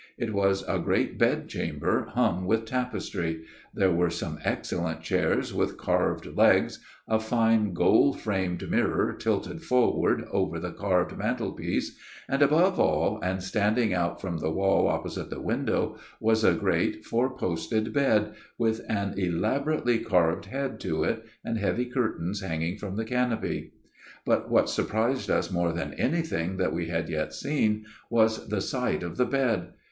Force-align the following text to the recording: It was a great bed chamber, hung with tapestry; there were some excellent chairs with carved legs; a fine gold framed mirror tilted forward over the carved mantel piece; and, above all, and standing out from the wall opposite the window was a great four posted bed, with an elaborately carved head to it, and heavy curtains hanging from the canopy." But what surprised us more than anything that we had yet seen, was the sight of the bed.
It 0.17 0.33
was 0.33 0.63
a 0.67 0.79
great 0.79 1.19
bed 1.19 1.47
chamber, 1.47 2.07
hung 2.15 2.47
with 2.47 2.65
tapestry; 2.65 3.43
there 3.71 3.91
were 3.91 4.09
some 4.09 4.39
excellent 4.43 5.01
chairs 5.03 5.53
with 5.53 5.77
carved 5.77 6.25
legs; 6.35 6.79
a 7.07 7.19
fine 7.19 7.75
gold 7.75 8.19
framed 8.19 8.67
mirror 8.67 9.13
tilted 9.13 9.61
forward 9.61 10.25
over 10.31 10.57
the 10.59 10.71
carved 10.71 11.15
mantel 11.15 11.51
piece; 11.51 11.99
and, 12.27 12.41
above 12.41 12.79
all, 12.79 13.19
and 13.21 13.43
standing 13.43 13.93
out 13.93 14.19
from 14.19 14.39
the 14.39 14.49
wall 14.49 14.87
opposite 14.87 15.29
the 15.29 15.39
window 15.39 15.99
was 16.19 16.43
a 16.43 16.53
great 16.55 17.05
four 17.05 17.37
posted 17.37 17.93
bed, 17.93 18.33
with 18.57 18.81
an 18.89 19.13
elaborately 19.19 19.99
carved 19.99 20.45
head 20.45 20.79
to 20.79 21.03
it, 21.03 21.27
and 21.45 21.59
heavy 21.59 21.85
curtains 21.85 22.41
hanging 22.41 22.75
from 22.75 22.95
the 22.95 23.05
canopy." 23.05 23.71
But 24.25 24.49
what 24.49 24.67
surprised 24.67 25.29
us 25.29 25.51
more 25.51 25.71
than 25.71 25.93
anything 25.93 26.57
that 26.57 26.73
we 26.73 26.87
had 26.87 27.07
yet 27.07 27.35
seen, 27.35 27.85
was 28.09 28.47
the 28.49 28.61
sight 28.61 29.03
of 29.03 29.17
the 29.17 29.25
bed. 29.27 29.73